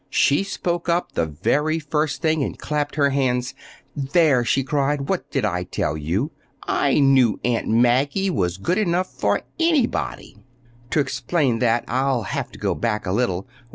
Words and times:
She 0.09 0.43
spoke 0.43 0.89
up 0.89 1.11
the 1.11 1.27
very 1.27 1.77
first 1.77 2.23
thing, 2.23 2.41
and 2.41 2.57
clapped 2.57 2.95
her 2.95 3.11
hands. 3.11 3.53
"There," 3.95 4.43
she 4.43 4.63
cried. 4.63 5.09
"What 5.09 5.29
did 5.29 5.45
I 5.45 5.61
tell 5.63 5.95
you? 5.95 6.31
I 6.63 6.97
knew 6.99 7.39
Aunt 7.45 7.67
Maggie 7.67 8.31
was 8.31 8.57
good 8.57 8.79
enough 8.79 9.11
for 9.13 9.41
anybody!" 9.59 10.37
To 10.89 10.99
explain 10.99 11.59
that 11.59 11.85
I'll 11.87 12.23
have 12.23 12.49
to 12.53 12.57
go 12.57 12.73
back 12.73 13.05
a 13.05 13.11
little. 13.11 13.47